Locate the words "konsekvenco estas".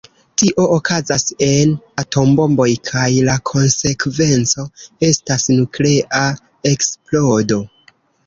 3.51-5.47